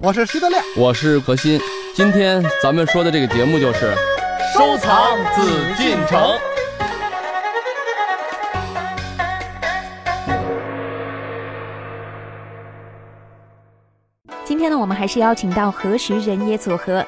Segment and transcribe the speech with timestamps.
[0.00, 1.60] 我是徐德亮，我是何鑫。
[1.92, 3.92] 今天咱们说的这个节目就是
[4.56, 5.42] 收藏紫
[5.76, 6.38] 禁城。
[14.44, 17.04] 今天呢，我们还是邀请到何时人也组合，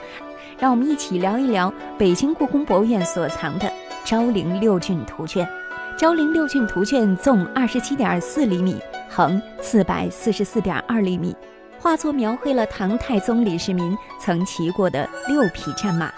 [0.58, 3.68] 让我们一起聊一聊北京故宫博物院所藏的
[4.04, 5.46] 《昭陵六骏图卷》。
[5.96, 8.80] 《昭陵六骏图卷》纵二十七点四厘米，
[9.14, 11.36] 横四百四十四点二厘米。
[11.78, 16.12] 画作描绘了唐太宗李世民曾骑过的六匹战马，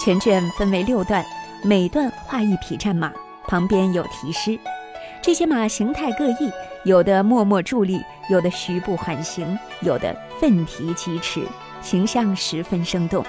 [0.00, 1.22] 全卷分为六段，
[1.62, 3.12] 每段画一匹战马，
[3.46, 4.58] 旁边有题诗。
[5.20, 6.50] 这些马形态各异，
[6.84, 11.42] 有的默默伫立，有的徐步缓行，有的奋蹄疾驰，
[11.82, 13.22] 形象十分生动。《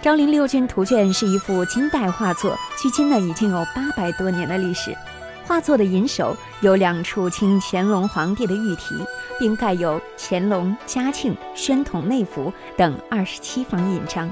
[0.00, 4.96] 昭陵六骏图卷》是一幅金代画作，距今呢已经有八百多年的历史。
[5.46, 8.94] 画作的银首有两处清乾隆皇帝的御题，
[9.38, 14.30] 并盖有乾隆、嘉庆、宣统内府等二十七方印章。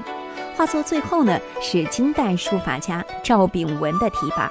[0.55, 4.49] 画作最后呢是金代书法家赵秉文的题跋。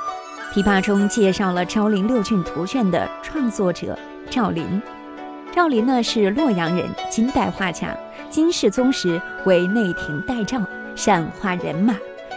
[0.54, 3.98] 题跋中介绍了《昭陵六骏图卷》的创作者
[4.30, 4.80] 赵林。
[5.52, 7.96] 赵林呢是洛阳人，金代画家。
[8.30, 10.60] 金世宗时为内廷代诏，
[10.94, 11.94] 善画人马，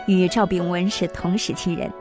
[0.07, 1.91] 与赵秉文是同时期人。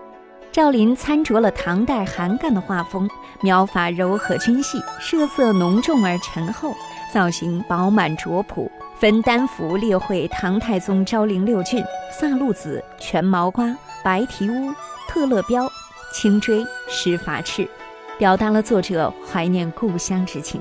[0.55, 3.11] 赵林参着了唐代韩干的画风，
[3.41, 6.73] 描法柔和均细，色色浓重而沉厚，
[7.13, 8.71] 造型饱满卓朴。
[8.97, 14.73] 分丹幅列绘唐太宗昭陵六骏：萨路子、全毛瓜、白蹄乌、
[15.09, 15.69] 特勒标。
[16.13, 17.69] 青锥施伐翅，
[18.17, 20.61] 表达了作者怀念故乡之情。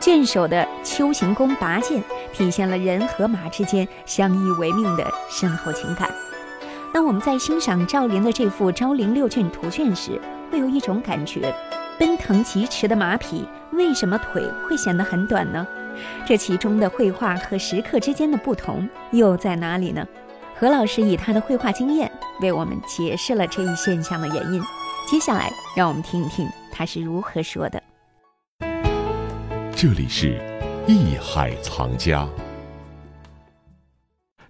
[0.00, 6.10] 卷首的丘行宫拔剑，体现了人和马之间相依为命的深厚情感。
[6.92, 11.54] 当我们在欣赏赵林的这幅《昭陵六骏图卷》时，会有一种感觉：
[11.98, 15.64] 奔腾疾驰的马匹，为什么腿会显得很短呢？
[16.26, 20.04] 这其中的绘画和石刻之间的不同又在哪里呢？
[20.58, 22.10] 何老师以他的绘画经验
[22.40, 24.60] 为我们解释了这一现象的原因。
[25.08, 27.80] 接下来，让我们听一听他是如何说的。
[29.76, 30.40] 这里是
[30.88, 32.28] 艺海藏家，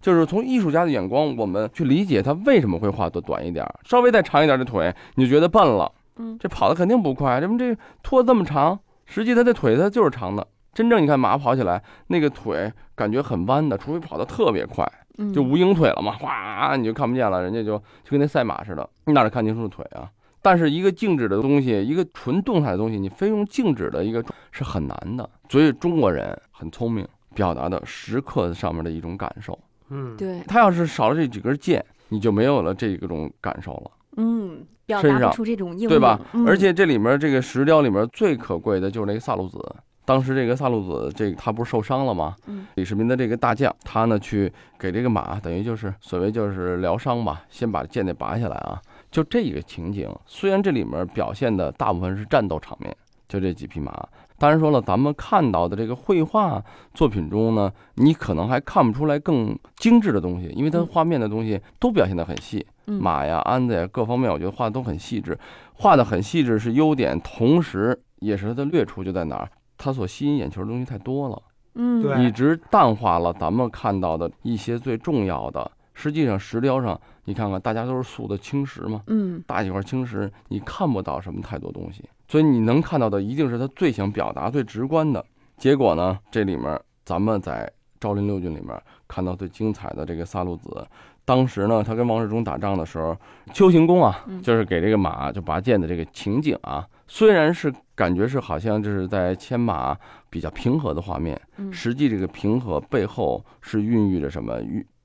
[0.00, 5.90] 就是从艺术家的眼光，我们去理解他为什么会画的短一点，稍微再长一点的腿，你就觉得笨了。
[6.16, 8.78] 嗯，这跑的肯定不快，这么这拖这么长？
[9.06, 10.46] 实际他的腿它就是长的。
[10.72, 14.86] 真正你看马跑起来，那个腿感觉很弯的，除非跑得特别快。
[15.34, 20.08] 就无影腿了嘛，哗，你就看不见了，人家就就跟那赛马似的，你哪能看清楚腿啊？
[20.40, 25.28] 但是一个静止的东西，一个纯动态的东西，你非用静止的一个是很难的。
[25.50, 29.58] 所以中国人很聪明，表达的时刻上面的一种感受。
[29.90, 30.40] 嗯，对。
[30.46, 33.90] 他要是少了这几根剑，你就没有了这种感受了。
[34.16, 36.18] 嗯，表达不出这种对吧？
[36.46, 39.58] 而且这里面这个石雕里面最可贵的就是那个萨路子。
[40.04, 42.34] 当时这个萨路子，这他不是受伤了吗？
[42.46, 48.80] 嗯，李世民的这个大将，他呢去给这个马，等于就是所谓就是疗伤吧，先把剑给拔下来啊。
[49.12, 52.96] 就这一个情景，虽然这里面表现的大部分是战斗场面，
[53.28, 54.08] 就这几匹马。
[54.40, 56.64] 当然说了，咱们看到的这个绘画
[56.94, 65.38] 作品中呢，你可能还看不出来更精致的东西，因为它画面的东西都表现得很细，马呀、鞍子呀各方面，我觉得画的都很细致，
[65.74, 69.50] 画的很细致是优点，同时也是它的劣处就在哪儿。
[69.76, 71.42] 它所吸引眼球的东西太多了，
[71.74, 75.70] 嗯，对，一直淡化了咱们看到的一些最重要的。
[75.92, 85.24] 实际上，石雕上你看看，大家都是塑的青石嘛，嗯，大几块青石，你看不到什么太多东西，所以你能看到的一定是他最想表达、最直观的
[85.56, 86.16] 结果呢。
[86.30, 87.66] 这里面，咱们在
[87.98, 90.86] 《昭陵六骏》里面看到最精彩的这个萨路子，
[91.24, 93.16] 当时呢，他跟王世充打仗的时候，
[93.52, 96.86] 丘行恭啊，就是给这个马就拔剑的这个情景啊。
[97.08, 99.98] 虽然是感觉是好像就是在牵马
[100.30, 101.40] 比较平和的画面，
[101.72, 104.54] 实际这个平和背后是孕育着什么？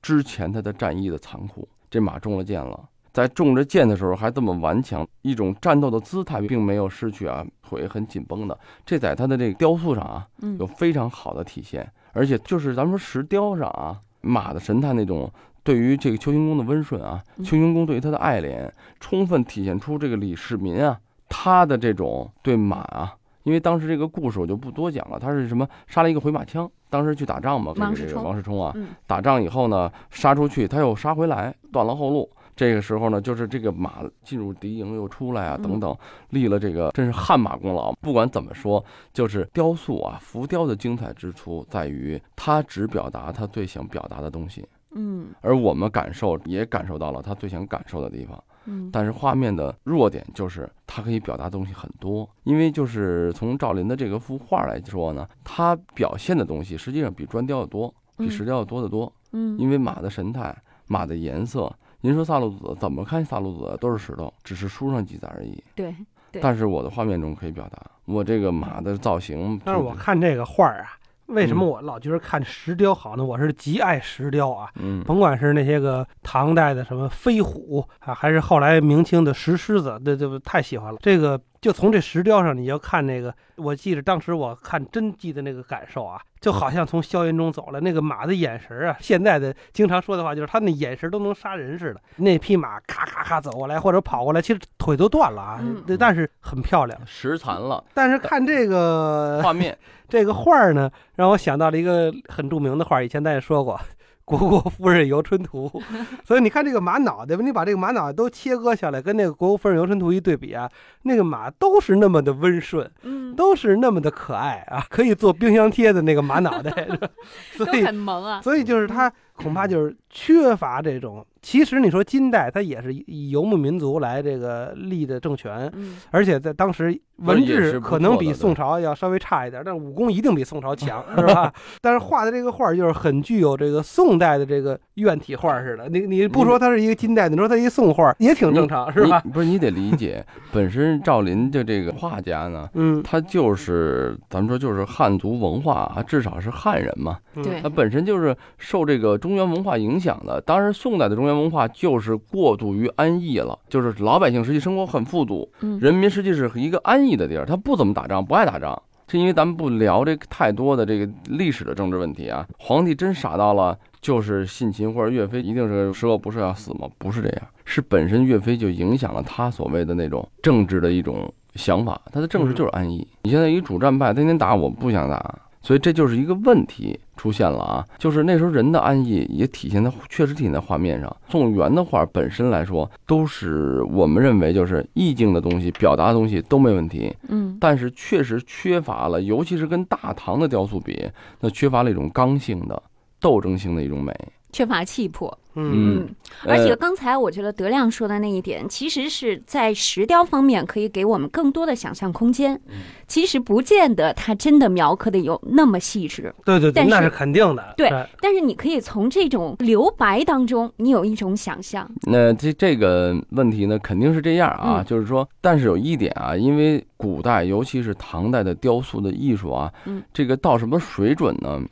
[0.00, 1.68] 之前他的战役的残酷。
[1.90, 8.58] 这马中了箭了，在中着箭的时候还这么顽强，一种战斗的姿态并没有失去啊，腿很紧绷的。
[8.84, 10.28] 这在他的这个雕塑上啊，
[10.58, 11.90] 有非常好的体现。
[12.12, 15.32] 而且就是咱们说石雕上啊，马的神态那种
[15.64, 18.70] 对于这个丘行恭的温顺啊，丘行恭对于他的爱怜，
[19.00, 21.00] 充分体现出这个李世民啊。
[21.26, 25.18] 他的这种对马啊，因为当时这个故事我就不多讲了。
[25.18, 28.76] 他是什么杀了一个回马枪，当时去打仗嘛，跟这个王世充啊，
[29.06, 32.30] 打仗以后呢，杀出去他又杀回来，断了后路。
[32.56, 35.94] 这个时候呢，就是这个马进入敌营又出来啊，等等，
[36.30, 37.92] 立了这个真是汗马功劳。
[38.00, 38.82] 不管怎么说，
[39.12, 44.66] 就是雕塑啊，浮雕的精彩之处在于，它只表达它最想表达的东西。
[44.98, 48.42] 嗯而我们感受也感受到了它最想感受的地方。
[48.64, 59.12] 嗯但是画面的弱点就是它可以表达东西很多，因为就是从赵林的这个幅画来说呢，它表现的东西实际上比砖雕要多，比嗯石雕要多得多。
[59.32, 60.56] 嗯因为马的神态、
[60.86, 61.70] 马的颜色，
[62.06, 65.60] 您说萨路子怎么看萨路子都是石头，只是书上记载而已。
[65.74, 65.92] 对
[66.30, 70.94] 对但是我的画面中可以表达，我这个马的造型，但是我看这个画儿啊，
[71.26, 73.24] 为什么嗯我老觉得看石雕好呢？
[73.24, 81.00] 我是极爱石雕啊，嗯甭管是那些个唐代的什么飞虎啊，还是后来明清的石狮子，这这太喜欢了。
[81.02, 87.80] 这个就从这石雕上，你要看那个，我记得当时我看真记的那个感受啊，就好像从硝烟中走了。
[87.80, 92.00] 那个马的眼神啊，现在的经常说的话就是他那眼神都能杀人似的。
[92.18, 96.96] 那匹马咔咔咔走过来或者跑过来，其实腿都断了啊，嗯但是很漂亮。
[97.04, 99.76] 实残了但是看这个画面，
[100.08, 103.74] 这个画儿呢，让我想到了一个很著名的画儿，以前咱也说过，
[104.26, 105.70] 《虢国夫人游春图》。
[106.26, 110.68] 所以你看这个马脑袋，你把这个马脑袋都切割下来，跟那个《国国夫人游春图》一对比啊，
[111.02, 116.70] 那个马都是那么的温顺，嗯都是那么的可爱啊，可以做冰箱贴的那个马脑袋。
[117.56, 118.42] 所以，很萌啊。
[118.42, 121.24] 所以就是他恐怕就是缺乏这种。
[121.42, 131.52] 其实你说金代，它也是以游牧民族来这个立的政权，嗯而且在当时文治可能比宋朝要稍微差一点，但是武功一定比宋朝强， 是吧？
[131.80, 135.88] 但是画的这个画就是很具有这个宋代的这个院体画似的。
[135.88, 139.22] 你你不说它是一个金代的，你说它是一宋画也挺正常，是吧？
[139.32, 147.18] 不是你得理解， 本身赵林的这个画家呢，嗯，他就是咱们说就是汉族文化啊，至少是汉人嘛，
[147.62, 150.40] 他本身就是受这个中原文化影响的。
[150.42, 158.80] 当然，宋代的中原文化就是过度于安逸了，就是老百姓实际生活很富足，嗯人民实际是一个安逸的地儿，他不怎么打仗，不爱打仗。
[159.08, 162.44] 是因为咱们不聊这个太多的这个历史的政治问题啊。
[162.58, 166.88] 皇帝真傻到了，就是信秦或者岳飞一定是十恶不赦要死吗？
[166.98, 173.06] 不是这样，是本身岳飞就影响了他所谓的那种政治的一种想法，他的政治就是安逸。
[173.22, 181.16] 你现在一主战派，天天打我不想打，所以这就是一个问题出现了啊，就是那时候人的安逸也体现在，确实体现在画面上。
[181.28, 191.10] 宋元的画本身来说，都是我们认为就是意境的东西、表达的东西都没问题，嗯但是确实缺乏了，尤其是跟大唐的雕塑比，
[191.40, 192.80] 那缺乏了一种刚性的、
[193.18, 194.14] 斗争性的一种美。
[194.56, 195.38] 缺乏气魄。
[195.58, 196.08] 嗯嗯
[196.44, 202.54] 而且呃刚才我觉得德亮说的那一点，其实是在石雕方面可以给我们更多的想象空间。
[202.68, 202.76] 嗯
[203.08, 207.74] 其实不见得它真的描刻的有那么细致，对对对，那是肯定的。
[207.76, 211.88] 对哎但是你可以从这种留白当中，你有一种想象。
[212.02, 221.62] 那这这个问题呢，肯定是这样啊，嗯就是说，但是有一点啊，因为古代尤其是唐代的雕塑的艺术啊，嗯这个到什么水准呢？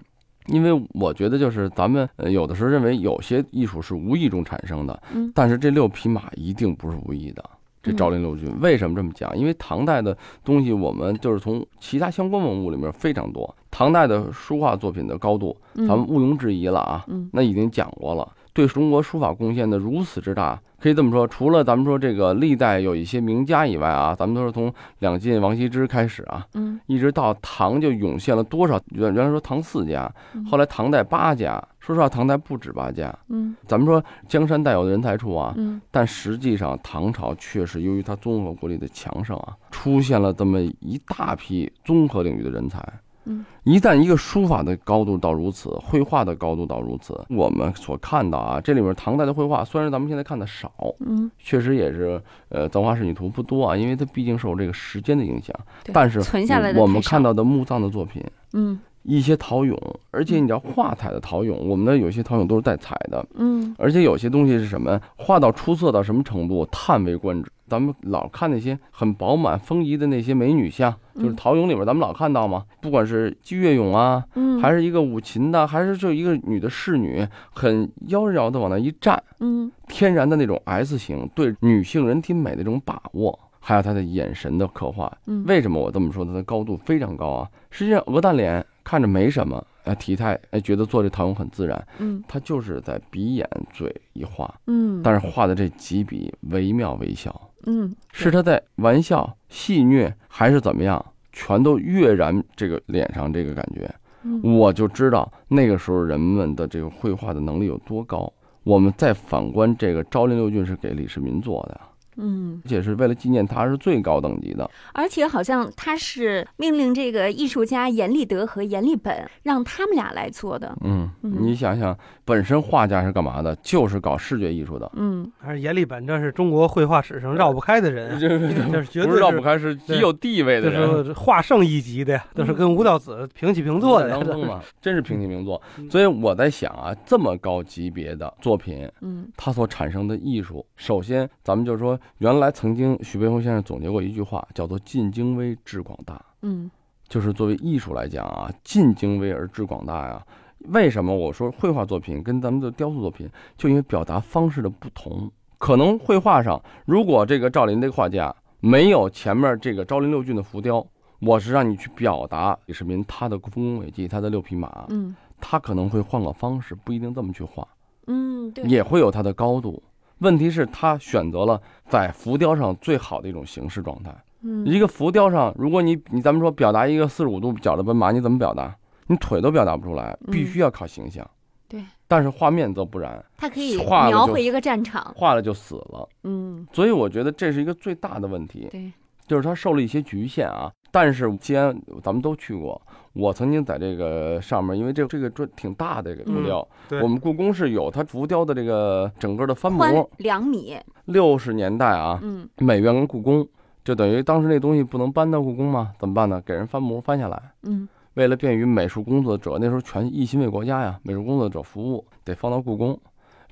[0.47, 7.43] 因为我觉得就是咱们呃有的时候认为有些艺术是无意中产生的，嗯但是这六匹马一定不是无意的。
[7.83, 9.37] 这嗯赵林六骏为什么这么讲？
[9.37, 13.55] 因为唐代的东西，我们就是从其他相关文物里面非常多。
[13.71, 17.05] 唐代的书画作品的高度，嗯咱们毋庸置疑了啊。
[17.09, 28.81] 嗯那已经讲过了，对中国书法贡献的如此之大，可以这么说，除了咱们说这个历代有一些名家以外啊，咱们都是从两晋王羲之开始啊，嗯一直到唐就涌现了多少？
[28.93, 33.13] 原原来说唐四家嗯，后来唐代八家，说实话，唐代不止八家。
[33.29, 42.81] 嗯咱们说江山代有人才处啊，嗯但实际上唐朝确实由于它综合国力的强盛啊，出现了这么一大批综合领域的人才。
[43.27, 55.55] 嗯，一旦一个书法的高度到如此，绘画的高度到如此，我们所看到啊，这里面唐代的绘画虽然咱们现在看的少，嗯，确实也是呃造化仕女图不多啊，因为它毕竟受这个时间的影响。
[55.83, 58.23] 对但是存下来的我们看到的墓葬的作品，
[58.53, 59.79] 嗯一些陶俑，
[60.11, 65.01] 而且你知道画彩的陶俑，我们的有些陶俑都是带彩的，嗯而且有些东西是什么？
[65.17, 66.67] 画到出色到什么程度？
[66.73, 67.51] 叹为观止。
[67.67, 85.11] 咱们老看那些很饱满丰腴的那些美女像，就是嗯陶俑里边咱们老看到嘛，不管是击乐俑啊，嗯，还是一个舞琴的，还是就一个女的侍女，很妖娆的往那一站，嗯天然的那种 S 型对女性人体美的这种把握，还有她的眼神的刻画。
[85.27, 86.23] 嗯为什么我这么说？
[86.23, 87.49] 她的高度非常高啊！
[87.71, 92.23] 实际上，鹅蛋脸看着没什么，哎，体态哎，觉得做这陶俑很自然，嗯。
[92.29, 104.41] 他就是在鼻眼嘴一画，嗯，但是画的这几笔惟妙惟肖，嗯是他在玩笑、戏谑还是怎么样，全都跃然这个脸上这个感觉，嗯。
[104.57, 108.33] 我就知道那个时候人们的这个绘画的能力有多高。
[108.65, 111.79] 我们再反观这个《昭陵六骏》是给李世民做的，
[112.17, 114.69] 嗯，而且是为了纪念他是最高等级的。
[114.93, 120.77] 而且好像他是命令这个艺术家阎立德和阎立本让他们俩来做的。
[120.83, 123.55] 嗯，嗯你想想，本身画家是干嘛的？
[123.63, 131.05] 就是搞视觉艺术的，嗯而阎立本，这是中国绘画史上绕不开的人啊， 这这是绝对不是绕不开，是极有地位的这人。
[131.05, 134.17] 是画圣一级的呀，都是跟吴道子平起平坐的呀。
[134.17, 135.61] 当中嘛，真是平起平坐。
[135.79, 146.21] 嗯所以我在想啊，这么高级别的作品，嗯它所产生的艺术，首先咱们就说，原来曾经徐悲鸿先生总结过一句话，叫做“尽精微，致广大”。
[146.43, 146.71] 嗯
[147.07, 150.27] 就是作为艺术来讲啊，尽精微而致广大呀。
[150.71, 155.31] 为什么我说绘画作品跟咱们的雕塑作品，就因为表达方式的不同。
[155.59, 160.85] 可能绘画上，如果这个赵林这个画家没有前面这个昭陵六骏的浮雕，
[161.21, 167.69] 我是让你去表达李世民他的丰功伟绩，他的六匹马，嗯他可能会换个方式，不一定这么去画，
[168.07, 169.83] 嗯，对，也会有它的高度。
[170.25, 174.13] 问题是，他选择了在浮雕上最好的一种形式状态。
[174.47, 178.75] 嗯一个浮雕上，如果你你咱们说表达一个四十五度角的奔马，你怎么表达？
[179.07, 181.27] 你腿都表达不出来，嗯必须要靠形象。
[181.67, 185.13] 对，但是画面则不然，它可以描绘一个战场。
[185.17, 186.09] 画了就死了。
[186.25, 188.93] 嗯，所以我觉得这是一个最大的问题，对，
[189.27, 190.73] 就是它受了一些局限啊。
[190.91, 192.81] 但是既然咱们都去过，
[193.15, 200.09] 我曾经在这个上面，因为这这个这挺大的这个浮雕，对我们故宫是有它浮雕的这个整个的翻模。
[200.19, 200.77] 两米。
[201.07, 203.47] 六十年代啊，嗯美院跟故宫
[203.83, 206.41] 就等于当时那东西不能搬到故宫嘛，怎么办呢？
[206.47, 207.43] 给人翻模翻下来。
[207.65, 212.97] 嗯为了便于美术工作者，那时候全一心为国家呀，美术工作者服务得放到故宫。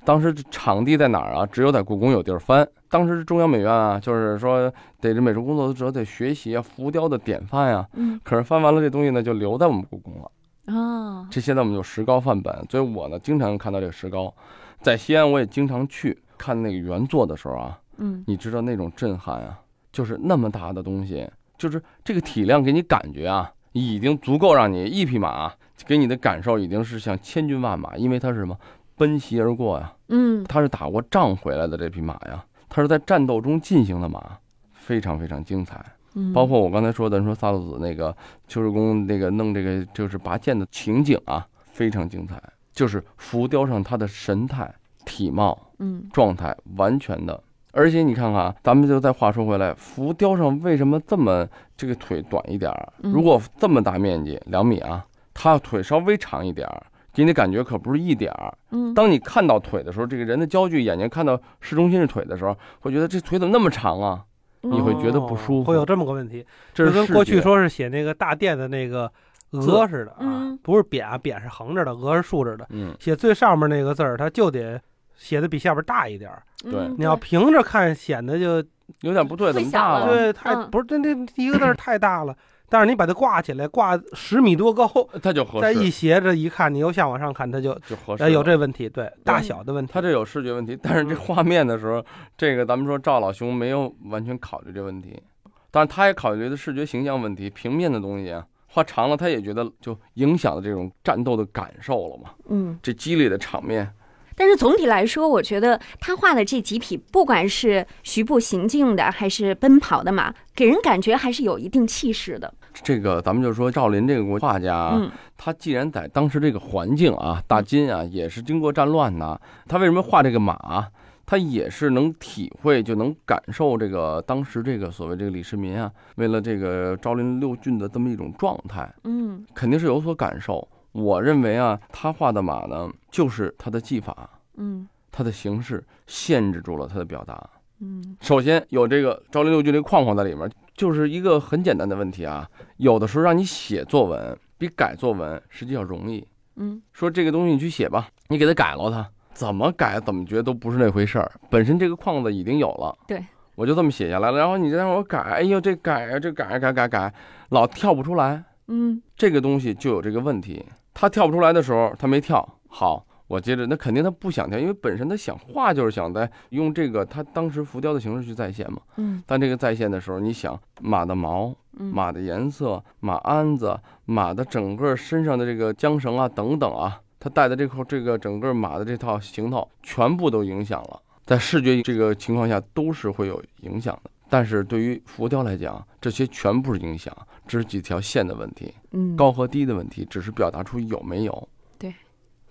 [0.05, 1.45] 当时场地在哪儿啊？
[1.45, 2.67] 只有在故宫有地儿翻。
[2.89, 7.87] 当时中央美院啊，就是说得这美术工作者得学习啊，浮雕的典范呀。
[7.93, 10.73] 嗯可是翻完了这东西呢，就留在我们故宫了。
[10.73, 14.33] 哦这现在我们有石膏范本，所以我呢经常看到这个石膏。
[14.81, 19.59] 在西安我也经常去看那个原作的时候啊，嗯你知道那种震撼啊，
[19.91, 25.51] 就是那么大的东西，就是这个体量给你感觉啊，已经足够让你一匹马
[25.87, 28.57] 给你的感受已经是像千军万马，因为它是什么
[28.95, 34.37] 奔袭而过呀，嗯他是打过仗回来的这匹马呀，他是在战斗中进行的马，
[34.73, 35.83] 非常非常精彩。
[36.15, 38.15] 嗯，包括我刚才说的，说萨洛子那个
[38.47, 44.73] 秋实公那个弄这个就是拔剑的情景啊，非常精彩，就是浮雕上他的神态、
[45.05, 45.59] 体貌。
[45.79, 47.43] 嗯状态完全的。
[47.71, 51.45] 而且你看看啊，咱们就再话说回来，浮雕上为什么这么
[51.75, 52.93] 这个腿短一点儿？
[53.01, 56.83] 嗯如果这么大面积两米啊，他腿稍微长一点儿，
[57.13, 58.53] 给你感觉可不是一点儿。
[58.71, 64.23] 嗯当你看到腿的时候，这个人的焦距眼睛看到市中心是腿的时候，会觉得这腿怎么那么长啊？
[64.65, 69.11] 你会觉得不舒服哦会有这么个问题，这是跟过去说是写那个大殿的那个
[69.51, 72.65] 鹅似的啊嗯，不是扁啊，扁是横着的，鹅是竖着的。
[72.69, 74.81] 嗯，写最上面那个字儿，它就得
[75.17, 76.41] 写的比下边大一点儿。
[76.63, 78.63] 对嗯你要平着看，显得就
[79.01, 80.07] 有点不对，怎么大了？
[80.07, 82.33] 对太嗯不是这这第一个字儿太大了。
[82.73, 84.89] 但是你把它挂起来，挂十米多高，
[85.21, 89.93] 它就合适再一，斜着一看，你由下往上看，它就就合适呃有这问题，对大小的问题。
[89.93, 92.03] 他这有视觉问题，但是这嗯画面的时候，
[92.35, 95.21] 这个咱们说赵老兄没有完全考虑这问题，
[95.69, 102.79] 但是他也考虑的视觉形象问题，平面的东西啊，画长了他也觉得就影响了这种战斗的感受了嘛，嗯。
[102.81, 103.87] 这激烈的场面，
[104.35, 112.51] 但是总体来说，我觉得他画的这几匹，不管是徐步行进的还是奔跑的马，给人感觉还是有一定气势的。
[112.81, 114.99] 这个咱们就说赵林这个国画家
[115.37, 120.89] 他既然在当时这个环境啊，大金啊也是经过战乱呐，他为什么画这个马啊？
[121.25, 130.67] 他也是能体会，就能感受这个当时这个所谓这个李世民啊，为了这个昭陵六骏的这么一种状态，嗯肯定是有所感受。
[130.91, 137.49] 我认为啊，他画的马呢，就是他的技法，嗯他的形式限制住了他的表达。
[137.79, 142.47] 嗯首先有这个昭陵六句这个框框在里面，就是一个很简单的问题啊。
[142.77, 146.25] 有的时候让你写作文比改作文实际上容易。
[146.55, 151.31] 嗯说这个东西你去写吧，你给它改了它，怎么改怎么觉得都不是那回事儿。
[151.49, 153.25] 本身这个框子已经有了，对，
[153.55, 154.37] 我就这么写下来了。
[154.37, 157.13] 然后你再让我改，哎呦这改呀这改啊改改改，
[157.49, 158.43] 老跳不出来。
[158.67, 160.63] 嗯这个东西就有这个问题，
[160.93, 168.79] 他跳不出来的时候，他没跳好，我接着那肯定他不想跳，因为本身他想画就是想在用这个他当时浮雕的形式去再现嘛。
[168.97, 184.11] 嗯但这个再现的时候，你想马的毛、嗯马的颜色、马鞍子、马的整个身上的这个缰绳啊等等啊，他带的这块这个整个马的这套行头，全部都影响了，在视觉这个情况下都是会有影响的。
[184.29, 187.15] 但是对于浮雕来讲，这些全部是影响，
[187.47, 188.71] 只是几条线的问题。
[188.91, 191.49] 嗯高和低的问题，只是表达出有没有。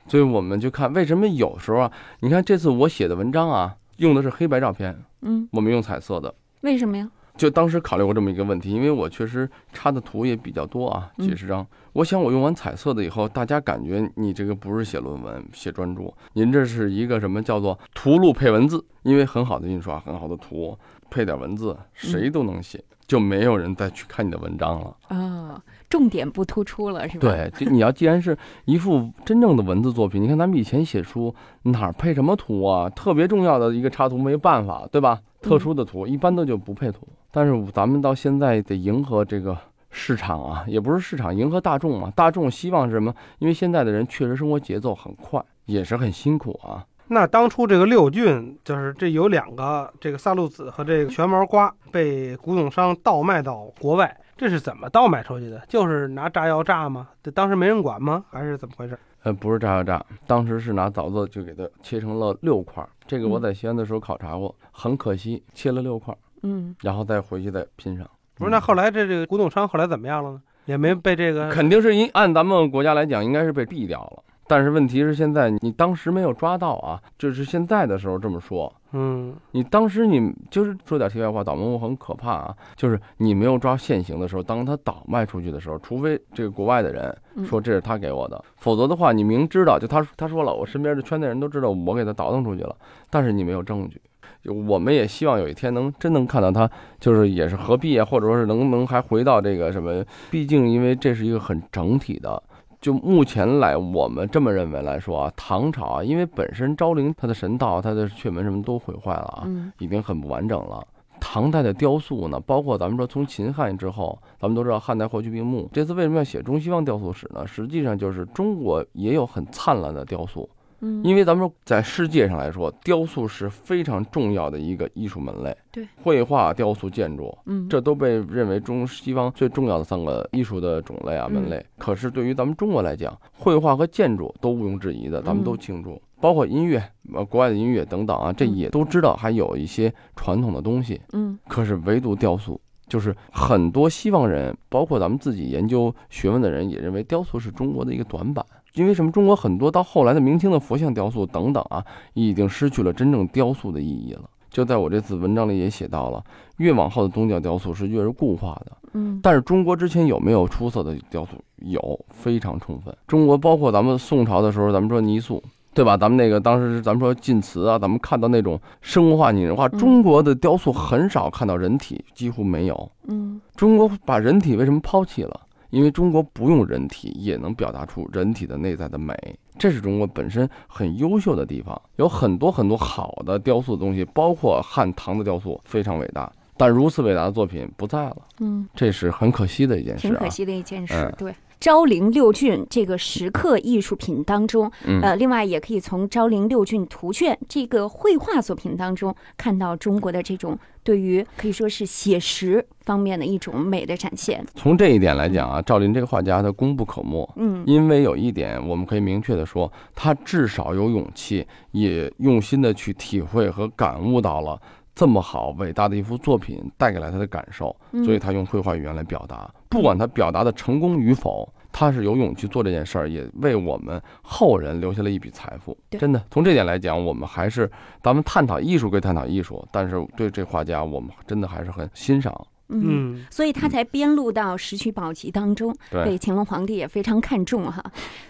[0.07, 6.35] 对，所以我们就看为什么有时候啊，你看这次我写的文章啊，用的是黑白照片，嗯，我们用彩色的。
[6.63, 7.11] 为什么呀？
[7.35, 11.67] 就当时考虑过这么一个问题，因为我确实插的图也比较多啊，嗯几十张。
[11.95, 18.85] 我想我用完彩色的以后，大家感觉你这个不是写论文、写专著，您这是一个什么叫做图录配文字？
[19.03, 20.79] 因为很好的印刷，很好的图，
[21.13, 24.97] 配点文字，谁都能写，就没有人再去看你的文章了。
[25.09, 32.89] 啊，重点不突出了是吧？，对，就你要既然是一幅真正的文字作品，你看咱们以前写书哪儿配什么图啊？
[32.89, 35.21] 特别重要的一个插图没办法，对吧？
[35.43, 37.07] 特殊的图一般都就不配图。
[37.31, 39.57] 但是咱们到现在得迎合这个
[39.91, 42.11] 市场啊，也不是市场，迎合大众嘛。
[42.17, 43.15] 大众希望是什么？
[43.39, 46.87] 因为现在的人确实生活节奏很快，也是很辛苦啊。
[47.09, 55.63] 那当初这个六骏，就是这有两个，这个萨路子和这个玄毛瓜被古董商倒卖到国外，这是怎么倒卖出去的？
[55.69, 57.09] 就是拿炸药炸吗？
[57.23, 58.25] 这当时没人管吗？
[58.31, 58.99] 还是怎么回事？
[59.25, 62.89] 呃，不是炸药炸，当时是拿枣子就给它切成了六块儿。
[63.07, 68.09] 这个我嗯在西安的时候考察过，很可惜切了六块儿，嗯，然后再回去再拼上。
[68.37, 70.43] 不是，那后来这这个古董商后来怎么样了呢？
[70.65, 74.23] 也没被这个肯定是因按咱们国家来讲，应该是被毙掉了。
[74.53, 92.77] 但是问题是现在你当时没有抓到啊，就是现在的时候这么说，嗯你当时你就是说点题外话，倒卖物很可怕啊，就是你没有抓现行的时候，当他倒卖出去的时候，除非这个国外的人嗯说这是他给我的，否则的话，你明知道就他他说了，我身边的圈内人都知道我给他倒腾出去了，
[93.09, 93.99] 但是你没有证据。
[94.45, 96.69] 就我们也希望有一天能真能看到他，
[97.01, 100.05] 就是也是合璧啊，或者说是能能还回到这个什么？
[100.31, 102.43] 毕竟因为这是一个很整体的。
[102.83, 110.85] 就目前来，我们这么认为来说啊，唐朝啊，因为本身昭陵它的神道、它的阙门什么都毁坏了啊，嗯已经很不完整了。
[111.21, 115.71] 唐代的雕塑呢，包括咱们说从秦汉之后，咱们都知道汉代霍去病墓。
[115.73, 117.47] 这次为什么要写中西方雕塑史呢？
[117.47, 120.51] 实际上就是中国也有很灿烂的雕塑，
[120.83, 125.57] 嗯，因为咱们说在世界上来说，雕塑是非常重要的一个艺术门类。
[125.71, 131.65] 对，绘画、雕塑、建筑，嗯这都被认为中西方最重要的三个艺术的种类啊嗯门类。
[131.79, 136.03] 可是对于咱们中国来讲，绘画和建筑都毋庸置疑的，咱们都嗯庆祝。
[136.21, 136.83] 包括音乐，
[137.15, 141.01] 呃，国外的音乐等等啊，这嗯也都知道还有一些传统的东西。
[141.13, 148.45] 嗯可是唯独雕塑，就是很多西方人，包括咱们自己研究学问的人，也认为雕塑是中国的一个短板。
[148.75, 149.11] 因为什么？
[149.13, 151.85] 中国很多到后来的明清的佛像雕塑等等啊，
[152.15, 154.23] 已经失去了真正雕塑的意义了。
[154.51, 156.23] 就在我这次文章里也写到了，
[156.59, 158.73] 越往后的宗教雕塑是越是固化的。
[158.93, 161.33] 嗯，但是中国之前有没有出色的雕塑？
[161.57, 162.95] 有，非常充分。
[163.07, 165.97] 中国包括咱们宋朝的时候，咱们说泥塑，对吧？
[165.97, 172.91] 咱们那个当时咱们说晋祠啊，咱们看到那种生活化、拟人化，嗯中国的雕塑很少看到人体，几乎没有。
[173.09, 175.41] 嗯中国把人体为什么抛弃了？
[175.73, 179.15] 因为中国不用人体也能表达出人体的内在的美，
[179.59, 181.81] 这是中国本身很优秀的地方。
[181.97, 190.29] 有很多很多好的雕塑的东西，包括汉唐的雕塑非常伟大，但如此伟大的作品不在了，嗯，这是很可惜的一件事啊挺可。
[190.29, 191.15] 惜的一件事嗯。
[191.17, 204.45] 对，昭陵六骏这个石刻艺术品当中，嗯，呃，另外也可以从昭陵六骏图卷这个绘画作品当中看到中国的这种对于可以说是写实方面的一种美的展现。
[204.57, 207.33] 从这一点来讲啊，赵林这个画家他功不可没。
[207.37, 214.61] 嗯因为有一点，我们可以明确的说，他至少有勇气，也用心的去体会和感悟到了
[214.97, 219.49] 这么好伟大的一幅作品带给了他的感受，嗯所以他用绘画语言来表达。
[219.73, 225.75] 不管他表达的成功与否，他是有勇气做这件事儿，也为我们后人留下了一笔财富。
[225.91, 227.69] 真的，从这点来讲，我们还是
[228.03, 232.47] 咱们探讨艺术归探讨艺术，但是对这画家，我们真的还是很欣赏。
[232.73, 233.27] 嗯，嗯。
[233.31, 236.05] 所以他才编录到《石渠宝笈》当中，对。
[236.05, 237.83] 被乾隆皇帝也非常看重哈。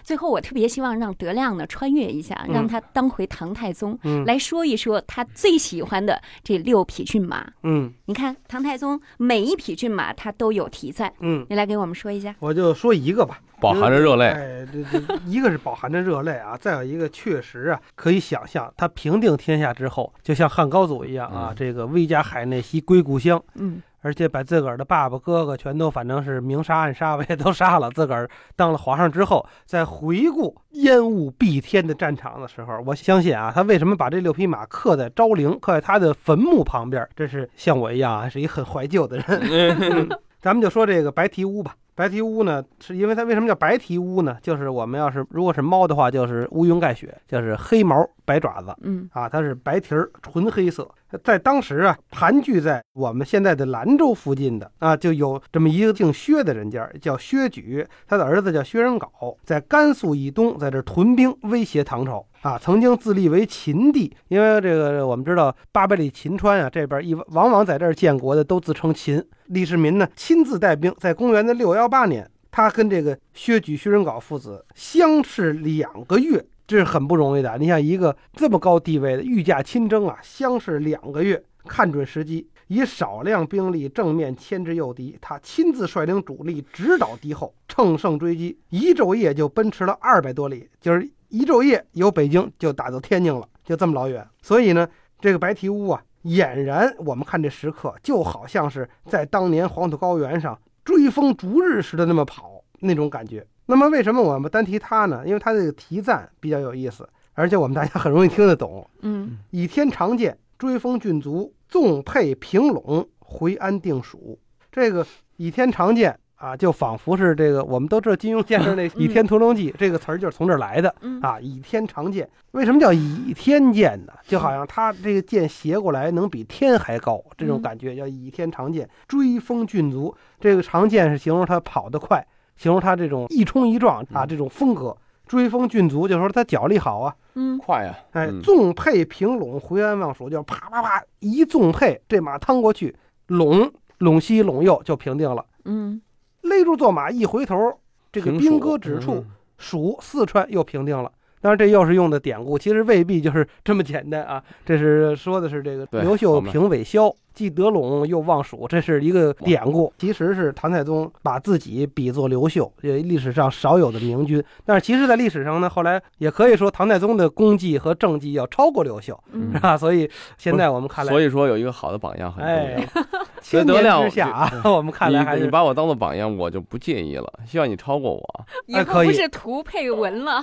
[0.03, 2.53] 最后，我特别希望让德亮呢穿越一下，嗯。
[2.53, 4.23] 让他当回唐太宗，嗯。
[4.25, 7.45] 来说一说他最喜欢的这六匹骏马。
[7.63, 7.91] 嗯。
[8.05, 12.35] 你看，唐太宗每一匹骏马他都有题在，嗯，你来给我们说一下。
[12.39, 14.25] 我就说一个吧，饱含着热泪。
[14.25, 21.55] 哎，这这一个是饱含着热泪啊， 再有一个确实啊，可以想象他平定天下之后，就像汉高祖一样啊，嗯。
[21.55, 27.89] 这个威加海内兮归故乡，嗯而且把自个儿的爸爸哥哥全都反正是明杀暗杀吧，也都杀了。
[27.89, 37.07] 自个儿当了皇上之后，在回顾烟雾蔽天的战场的时候，我相信啊，他为什么把这六匹马刻在昭陵，刻在他的坟墓旁边？
[37.15, 39.25] 这是像我一样啊，是一很怀旧的人。
[39.81, 41.73] 嗯咱们就说这个白蹄乌吧。
[41.95, 44.35] 白蹄乌呢，是因为它为什么叫白蹄乌呢？
[44.41, 50.89] 就是我们要是如果是猫的话，就是乌云盖雪，就是黑毛白爪子嗯啊，它是白蹄儿，纯黑色。
[51.23, 69.23] 在当时啊，盘踞在我们现在的兰州附近的啊，就有这么一个姓薛的人家，叫薛举，他的儿子叫薛仁杲，在甘肃以东，在这屯兵威胁唐朝啊，曾经自立为秦帝，因为这个我们知道八百里秦川啊，这边一往往在这儿建国的都自称秦。
[69.47, 76.43] 李世民呢亲自带兵，在公元的六幺八年，他跟这个薛举、薛仁杲父子相视两个月。
[76.65, 77.57] 这是很不容易的。
[77.57, 94.25] 你像一个这么高地位的御驾亲征啊，相视两个月，看准时机，以少量兵力正面牵制诱敌，他亲自率领主力直捣敌后，乘胜追击，一昼夜就奔驰了二百多里，就是一昼夜由北京就打到天津了，就这么老远。
[94.41, 94.87] 所以呢，
[95.19, 103.45] 这个白提乌啊，俨然我们看这时刻，就好像是在当年黄土高原上追风逐日似的那么跑那种感觉。
[103.65, 105.23] 那么为什么我们单提它呢？
[105.25, 108.85] 因为它这个题赞比较有意思，而且我们大家很容易听得懂。
[109.01, 114.37] 嗯，倚天长剑，追风郡足，纵辔平陇，回安定蜀。
[114.71, 115.05] 这个
[115.37, 121.39] 倚天长剑啊，就仿佛是这个我们都知道金庸先生那《倚天屠龙记》这个词儿就是从这儿来的嗯啊。
[121.39, 124.11] 倚天长剑，为什么叫倚天剑呢？
[124.27, 128.89] 就好像他这个剑斜过来能比天还高，这种嗯感觉叫倚天长剑。
[129.07, 132.25] 追风郡足，这个长剑是形容他跑得快。
[132.55, 137.95] 形容他这种一冲一撞啊，嗯这种风格，追风郡足，就说他脚力好啊，嗯快啊！
[138.11, 142.95] 哎嗯，纵沛平陇，回安望蜀，就是啪啪啪一纵沛，这马趟过去，
[143.27, 145.45] 陇陇西陇右就平定了。
[145.65, 146.01] 嗯
[146.41, 147.79] 勒住坐马一回头，
[148.11, 149.25] 这个兵蜀戈指处嗯，
[149.57, 151.11] 蜀四川又平定了。
[151.39, 154.41] 当然，这又是用的典故，其实未必就是这么简单啊。
[154.65, 159.91] 这是说的是这个刘秀平韦骁，既得陇又望蜀，这是一个典故。
[159.97, 164.43] 其实是唐太宗把自己比作刘秀，这历史上少有的明君。
[164.65, 169.77] 但是其实，在历史上呢，后来也可以说唐太宗的功绩和政绩要超过刘秀，嗯是吧？
[169.77, 173.03] 所以现在我们看来，所以说有一个好的榜样很重哎要。
[173.43, 177.33] 千年之下啊，我们看来还是你你把我当做榜样，我就不介意了。
[177.45, 178.45] 希望你超过我。
[178.67, 180.41] 以哎可以后不是图配文了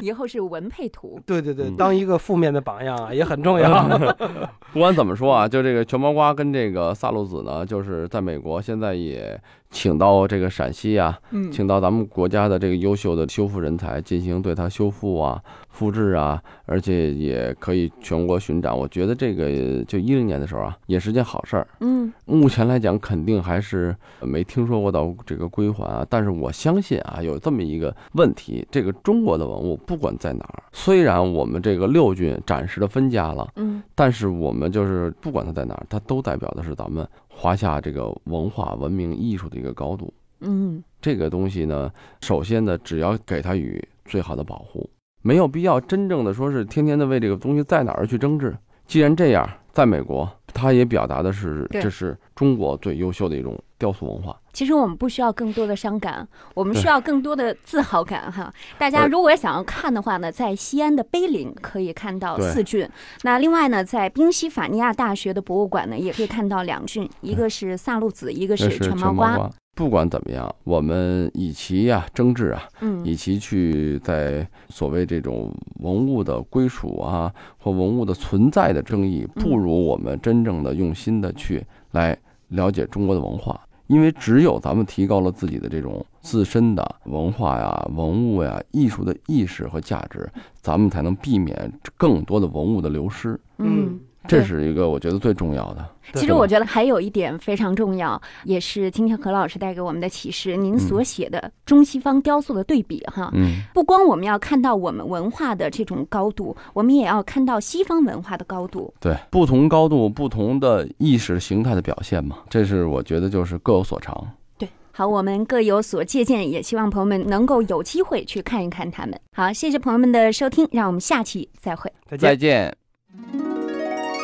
[0.00, 1.18] 以后是文配图。
[1.26, 3.88] 对对对，嗯当一个负面的榜样啊，也很重要。
[4.72, 15.40] 不管怎么说啊，就这个全毛瓜跟这个萨路子呢，就是在美国现在也请到这个陕西啊，嗯请到咱们国家的这个优秀的修复人才进行对它修复啊、
[15.78, 18.76] 复制啊，而且也可以全国巡展。
[18.76, 21.64] 我觉得这个就一零年的时候啊，也是件好事儿。
[21.78, 26.04] 嗯目前来讲，肯定还是没听说过到这个归还啊。
[26.10, 40.12] 但是我相信啊，有这么一个问题：这个中国的文物不管在哪儿，虽然我们这个六郡暂时的分家了，嗯但是我们就是不管它在哪儿，它都代表的是咱们华夏这个文化、文明、艺术的一个高度。
[40.40, 44.88] 嗯这个东西呢，首先呢，只要给它予最好的保护，
[45.22, 48.56] 没有必要真正的说是天天的为这个东西在哪儿去争执。
[48.86, 54.38] 既然这样，在美国，他也表达的是这是中国最优秀的一种雕塑文化。
[54.52, 58.52] 其实我们不需要更多的伤感，我们需要更多的自豪感哈。
[58.76, 62.88] 大家呃如果想要看的话呢，在西安的碑林可以看到四郡，
[63.22, 69.48] 那另外呢，在宾夕法尼亚大学的博物馆呢，也可以看到两郡，一个是萨路子，一个是全毛瓜。
[69.76, 83.60] 不管怎么样，我们以其呀、争执啊，嗯以其去在所谓这种文物的归属啊或文物的存在的争议，嗯不如我们真正的用心的去来了解中国的文化。
[83.88, 90.30] 因为只有咱们提高了自己的这种自身的文化呀、文物呀、艺术的意识和价值，
[90.62, 93.38] 咱们才能避免更多的文物的流失。
[93.58, 93.98] 嗯。
[94.28, 95.84] 这是一个我觉得最重要的。
[96.14, 100.56] 其实我觉得还有一点非常重要，也是今天何老师带给我们的启示。
[100.56, 108.92] 您所写的中西方雕塑的对比，哈，嗯，不光我们要看到我们文化的这种高度，我们也要看到西方文化的高度。
[109.00, 114.26] 对，不同高度、不同的意识形态的表现嘛，这是我觉得就是各有所长。
[114.56, 119.20] 对，好，我们各有所借鉴，也希望朋友们能够有机会去看一看他们。
[119.34, 121.92] 好，谢谢朋友们的收听，让我们下期再会。
[122.08, 122.36] 再见再。
[122.36, 123.47] 见。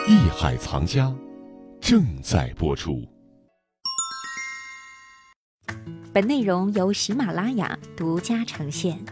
[0.07, 1.11] 艺海藏家
[1.81, 3.03] 正在播出。
[6.13, 9.03] 本内容由喜马拉雅独家呈现。